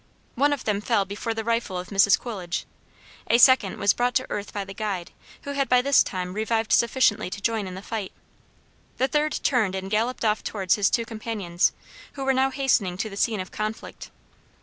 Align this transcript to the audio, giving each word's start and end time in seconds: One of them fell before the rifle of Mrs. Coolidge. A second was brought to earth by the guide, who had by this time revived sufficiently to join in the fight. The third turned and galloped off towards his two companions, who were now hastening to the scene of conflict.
One 0.33 0.51
of 0.51 0.63
them 0.63 0.81
fell 0.81 1.05
before 1.05 1.35
the 1.35 1.43
rifle 1.43 1.77
of 1.77 1.89
Mrs. 1.89 2.19
Coolidge. 2.19 2.65
A 3.29 3.37
second 3.37 3.77
was 3.77 3.93
brought 3.93 4.15
to 4.15 4.25
earth 4.31 4.51
by 4.51 4.65
the 4.65 4.73
guide, 4.73 5.11
who 5.43 5.51
had 5.51 5.69
by 5.69 5.83
this 5.83 6.01
time 6.01 6.33
revived 6.33 6.73
sufficiently 6.73 7.29
to 7.29 7.39
join 7.39 7.67
in 7.67 7.75
the 7.75 7.83
fight. 7.83 8.11
The 8.97 9.07
third 9.07 9.39
turned 9.43 9.75
and 9.75 9.91
galloped 9.91 10.25
off 10.25 10.43
towards 10.43 10.73
his 10.73 10.89
two 10.89 11.05
companions, 11.05 11.71
who 12.13 12.25
were 12.25 12.33
now 12.33 12.49
hastening 12.49 12.97
to 12.97 13.11
the 13.11 13.15
scene 13.15 13.39
of 13.39 13.51
conflict. 13.51 14.09